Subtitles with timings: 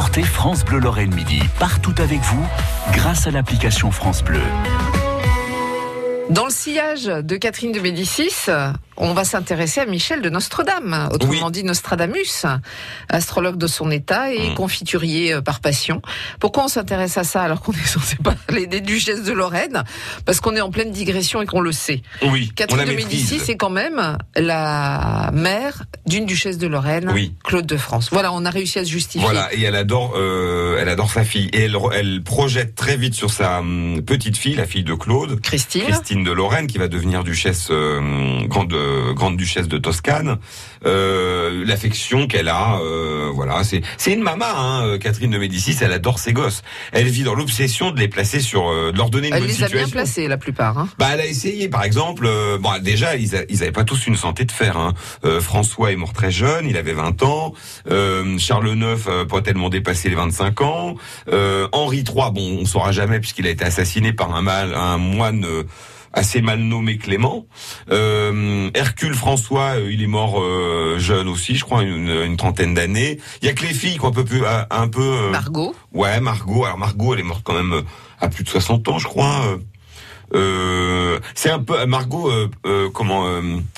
[0.00, 2.42] écoutez France Bleu Lorraine Midi, partout avec vous,
[2.94, 4.40] grâce à l'application France Bleu.
[6.30, 8.46] Dans le sillage de Catherine de Médicis,
[9.00, 12.46] on va s'intéresser à Michel de Nostradame, autrement dit Nostradamus,
[13.08, 14.54] astrologue de son état et mmh.
[14.54, 16.02] confiturier euh, par passion.
[16.38, 19.82] Pourquoi on s'intéresse à ça alors qu'on est censé parler des duchesses de Lorraine?
[20.24, 22.02] Parce qu'on est en pleine digression et qu'on le sait.
[22.22, 22.52] Oui.
[22.54, 27.12] Catherine de Médicis c'est quand même la mère d'une duchesse de Lorraine,
[27.44, 28.08] Claude de France.
[28.12, 29.22] Voilà, on a réussi à se justifier.
[29.22, 33.14] Voilà, et elle adore, euh, elle adore sa fille et elle, elle projette très vite
[33.14, 36.88] sur sa hum, petite fille, la fille de Claude, Christine, Christine de Lorraine, qui va
[36.88, 38.72] devenir duchesse euh, grande
[39.14, 40.38] grande duchesse de Toscane,
[40.86, 45.76] euh, l'affection qu'elle a, euh, voilà, c'est c'est une maman, hein, euh, Catherine de Médicis,
[45.80, 46.62] elle adore ses gosses.
[46.92, 49.64] Elle vit dans l'obsession de les placer sur, de leur donner une elle bonne les
[49.64, 50.78] a bien placés la plupart.
[50.78, 50.88] Hein.
[50.98, 52.28] Bah elle a essayé, par exemple,
[52.60, 54.76] bon déjà ils, ils avaient pas tous une santé de fer.
[54.76, 54.94] Hein.
[55.40, 57.52] François est mort très jeune, il avait 20 ans.
[58.38, 60.94] Charles IX pas tellement dépassé les 25 ans.
[61.72, 65.46] Henri III, bon on saura jamais puisqu'il a été assassiné par un mal, un moine
[66.12, 67.46] assez mal nommé Clément.
[67.90, 73.18] Euh, Hercule François, euh, il est mort euh, jeune aussi, je crois, une, trentaine d'années.
[73.42, 75.30] Il y a que les filles qu'on peut plus un peu.
[75.30, 75.74] Margot.
[75.92, 76.64] Ouais, Margot.
[76.64, 77.82] Alors Margot, elle est morte quand même
[78.20, 79.58] à plus de 60 ans, je crois.
[80.32, 82.30] C'est un peu Margot,
[82.92, 83.26] comment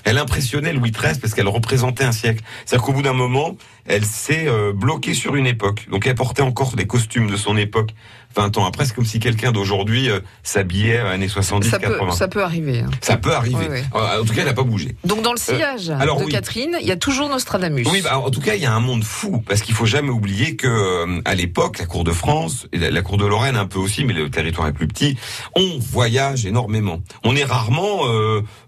[0.05, 2.43] elle impressionnait Louis XIII parce qu'elle représentait un siècle.
[2.65, 5.87] C'est-à-dire qu'au bout d'un moment, elle s'est bloquée sur une époque.
[5.91, 7.93] Donc elle portait encore des costumes de son époque
[8.35, 12.07] 20 ans après, c'est comme si quelqu'un d'aujourd'hui euh, s'habillait années 70, ça 80.
[12.07, 12.81] Peut, ça peut arriver.
[12.81, 12.91] Hein.
[13.01, 13.83] Ça peut arriver.
[13.93, 14.97] En tout cas, elle n'a pas bougé.
[15.05, 17.87] Donc dans le euh, sillage de Catherine, il y a toujours Nostradamus.
[17.91, 20.11] Oui, bah, en tout cas, il y a un monde fou parce qu'il faut jamais
[20.11, 23.67] oublier que euh, à l'époque, la cour de France et la, cour de Lorraine un
[23.67, 25.17] peu aussi, mais le territoire est plus petit,
[25.55, 27.01] on voyage énormément.
[27.25, 28.03] On est rarement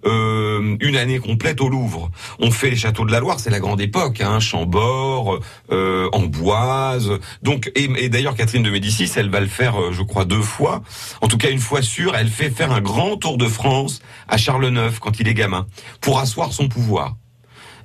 [0.05, 2.11] une année complète au Louvre.
[2.39, 7.19] On fait les châteaux de la Loire, c'est la grande époque, hein, Chambord, Amboise.
[7.43, 10.43] Donc et, et d'ailleurs Catherine de Médicis, elle va le faire, euh, je crois, deux
[10.43, 10.83] fois.
[11.21, 14.37] En tout cas, une fois sûre, elle fait faire un grand tour de France à
[14.37, 15.67] Charles IX quand il est gamin
[16.01, 17.17] pour asseoir son pouvoir.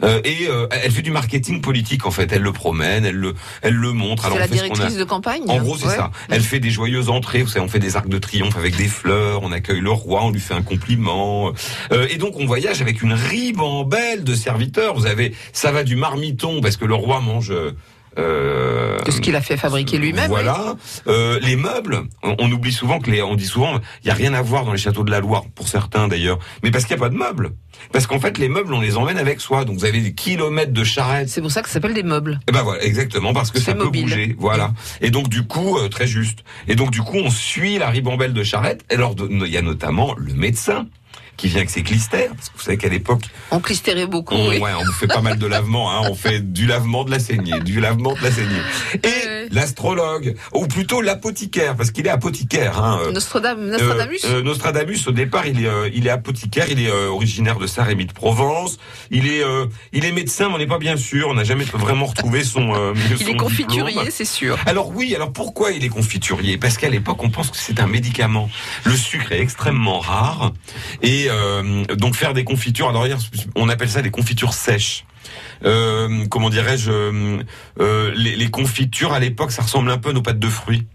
[0.04, 2.32] Euh, et euh, elle fait du marketing politique en fait.
[2.32, 4.30] Elle le promène, elle le, elle le montre.
[4.32, 5.44] C'est la directrice de campagne.
[5.48, 6.12] En gros, c'est ça.
[6.30, 7.44] Elle fait des joyeuses entrées.
[7.44, 9.44] Vous savez, on fait des arcs de triomphe avec des fleurs.
[9.44, 11.52] On accueille le roi, on lui fait un compliment.
[11.92, 14.96] Euh, et donc on voyage avec une ribambelle de serviteurs.
[14.96, 17.54] Vous avez, ça va du marmiton parce que le roi mange
[18.18, 20.30] euh, ce qu'il a fait fabriquer lui-même.
[20.30, 20.76] Voilà.
[21.08, 24.34] Euh, les meubles, on, oublie souvent que les, on dit souvent, il y a rien
[24.34, 27.02] à voir dans les châteaux de la Loire, pour certains d'ailleurs, mais parce qu'il n'y
[27.02, 27.52] a pas de meubles.
[27.92, 29.66] Parce qu'en fait, les meubles, on les emmène avec soi.
[29.66, 31.30] Donc, vous avez des kilomètres de charrettes.
[31.30, 32.40] C'est pour ça que ça s'appelle des meubles.
[32.42, 34.36] Et eh ben voilà, exactement, parce que ça peut bouger.
[34.38, 34.74] Voilà.
[35.02, 36.40] Et donc, du coup, euh, très juste.
[36.68, 38.84] Et donc, du coup, on suit la ribambelle de charrettes.
[38.90, 40.88] Et alors, il y a notamment le médecin
[41.40, 43.24] qui vient avec ses clistères, parce que vous savez qu'à l'époque...
[43.52, 46.68] On clistérait beaucoup, on, Ouais, on fait pas mal de lavement, hein, on fait du
[46.68, 48.62] lavement de la saignée, du lavement de la saignée.
[49.04, 52.84] Et l'astrologue, ou plutôt l'apothicaire, parce qu'il est apothicaire.
[52.84, 56.92] Hein, euh, Nostradamus euh, Nostradamus, au départ, il est, euh, il est apothicaire, il est
[56.92, 58.78] originaire de Saint-Rémy de Provence,
[59.12, 59.44] il est,
[59.94, 62.94] il est médecin, mais on n'est pas bien sûr, on n'a jamais vraiment retrouvé son...
[63.20, 64.58] il est confiturier, c'est sûr.
[64.66, 66.58] Alors oui, alors pourquoi il est confiturier?
[66.58, 68.50] Parce qu'à l'époque, on pense que c'est un médicament.
[68.86, 70.54] Le sucre est extrêmement rare,
[71.02, 72.90] et euh, donc faire des confitures.
[72.90, 73.06] Alors
[73.56, 75.06] on appelle ça des confitures sèches.
[75.66, 80.40] Euh, comment dirais-je euh, les, confitures à l'époque, ça ressemble un peu à nos pâtes
[80.40, 80.86] de fruits.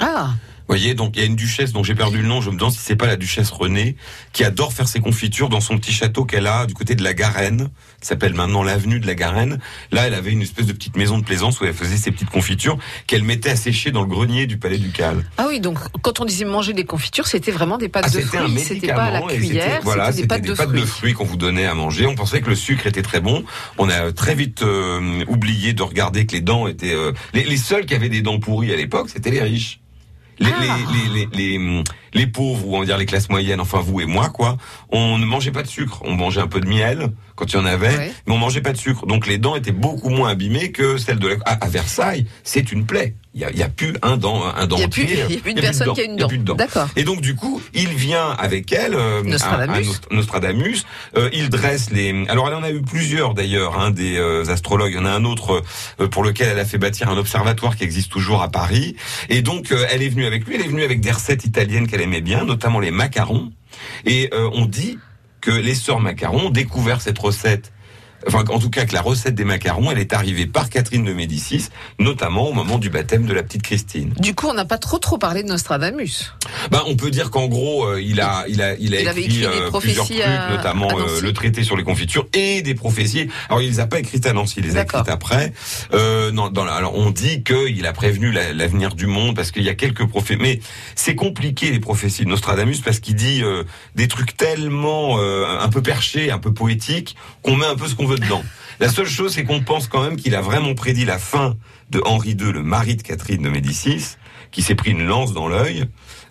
[0.00, 0.30] Ah
[0.68, 2.72] voyez, donc il y a une duchesse dont j'ai perdu le nom, je me demande
[2.72, 3.96] si c'est pas la duchesse Renée,
[4.32, 7.14] qui adore faire ses confitures dans son petit château qu'elle a du côté de la
[7.14, 7.70] Garenne,
[8.00, 9.60] qui s'appelle maintenant l'avenue de la Garenne.
[9.92, 12.30] Là, elle avait une espèce de petite maison de plaisance où elle faisait ses petites
[12.30, 15.24] confitures qu'elle mettait à sécher dans le grenier du palais ducal.
[15.38, 18.20] Ah oui, donc quand on disait manger des confitures, c'était vraiment des pâtes ah, de
[18.20, 20.86] fruits, c'était pas à la cuillère, voilà, c'était des, pâtes, de, fruits.
[20.86, 22.06] fruits qu'on vous donnait à manger.
[22.06, 23.44] On pensait que le sucre était très bon.
[23.78, 27.56] On a très vite euh, oublié de regarder que les dents étaient euh, les, les
[27.56, 29.80] seuls qui avaient des dents pourries à l'époque, c'était les riches.
[30.38, 30.76] Les, ah.
[30.92, 34.06] les, les, les, les, pauvres, ou on va dire les classes moyennes, enfin vous et
[34.06, 34.56] moi, quoi,
[34.90, 36.02] on ne mangeait pas de sucre.
[36.04, 38.72] On mangeait un peu de miel quand il y en avait, mais on mangeait pas
[38.72, 39.06] de sucre.
[39.06, 41.36] Donc les dents étaient beaucoup moins abîmées que celles de la...
[41.46, 43.14] à Versailles, c'est une plaie.
[43.34, 44.86] Il y a, y a, plus un dent, un dentier.
[45.08, 46.54] Il n'y a plus, une personne qui a une dent.
[46.54, 46.88] D'accord.
[46.94, 50.00] Et donc du coup, il vient avec elle, euh, Nostradamus.
[50.12, 50.86] Nostradamus.
[51.16, 52.24] Euh, il dresse les.
[52.28, 54.92] Alors elle en a eu plusieurs d'ailleurs, hein, des euh, astrologues.
[54.92, 55.64] Il y en a un autre
[56.12, 58.94] pour lequel elle a fait bâtir un observatoire qui existe toujours à Paris.
[59.28, 60.54] Et donc elle est venue avec lui.
[60.54, 63.50] Elle est venue avec des recettes italiennes qu'elle aimait bien, notamment les macarons.
[64.06, 64.98] Et on dit
[65.40, 67.72] que les sœurs macarons ont découvert cette recette
[68.26, 71.12] enfin en tout cas que la recette des macarons, elle est arrivée par Catherine de
[71.12, 71.68] Médicis,
[71.98, 74.14] notamment au moment du baptême de la petite Christine.
[74.18, 76.32] Du coup, on n'a pas trop trop parlé de Nostradamus.
[76.70, 79.70] Ben, on peut dire qu'en gros, euh, il a, il a, il a écrit, euh,
[79.78, 80.18] plusieurs trucs,
[80.50, 83.28] notamment euh, le traité sur les confitures et des prophéties.
[83.48, 85.52] Alors, il les a pas écrites à Nancy, il les a écrites après.
[85.92, 89.74] non, dans, alors, on dit qu'il a prévenu l'avenir du monde parce qu'il y a
[89.74, 90.60] quelques prophéties, mais
[90.94, 93.42] c'est compliqué les prophéties de Nostradamus parce qu'il dit
[93.94, 98.06] des trucs tellement un peu perchés, un peu poétiques qu'on met un peu ce qu'on
[98.06, 98.44] veut dedans.
[98.80, 101.56] La seule chose, c'est qu'on pense quand même qu'il a vraiment prédit la fin
[101.90, 104.16] de Henri II, le mari de Catherine de Médicis,
[104.50, 105.84] qui s'est pris une lance dans l'œil.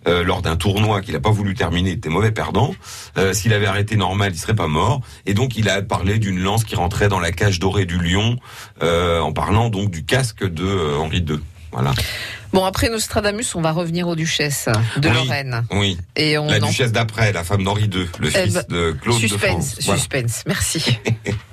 [0.05, 2.75] Euh, lors d'un tournoi qu'il n'a pas voulu terminer, il était mauvais perdant.
[3.17, 4.99] Euh, S'il avait arrêté normal, il serait pas mort.
[5.25, 8.37] Et donc il a parlé d'une lance qui rentrait dans la cage dorée du lion,
[8.81, 11.39] euh, en parlant donc du casque de Henri II.
[11.71, 11.93] Voilà.
[12.51, 15.65] Bon, après Nostradamus, on va revenir aux duchesses de Lorraine.
[15.71, 15.97] Oui.
[16.15, 19.17] Et on la duchesse d'après, la femme d'Henri II, le eh fils ben, de Claude
[19.17, 19.97] suspense, de France.
[19.97, 20.99] Suspense, merci.